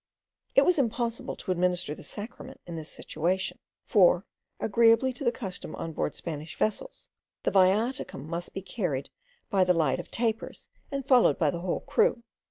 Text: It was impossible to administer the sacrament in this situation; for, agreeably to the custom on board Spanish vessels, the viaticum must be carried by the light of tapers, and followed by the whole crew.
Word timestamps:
It 0.55 0.63
was 0.65 0.79
impossible 0.79 1.35
to 1.35 1.51
administer 1.51 1.93
the 1.93 2.01
sacrament 2.01 2.59
in 2.65 2.75
this 2.75 2.89
situation; 2.89 3.59
for, 3.85 4.25
agreeably 4.59 5.13
to 5.13 5.23
the 5.23 5.31
custom 5.31 5.75
on 5.75 5.93
board 5.93 6.15
Spanish 6.15 6.55
vessels, 6.57 7.09
the 7.43 7.51
viaticum 7.51 8.25
must 8.25 8.55
be 8.55 8.63
carried 8.63 9.11
by 9.51 9.63
the 9.63 9.73
light 9.73 9.99
of 9.99 10.09
tapers, 10.09 10.69
and 10.91 11.05
followed 11.05 11.37
by 11.37 11.51
the 11.51 11.59
whole 11.59 11.81
crew. 11.81 12.23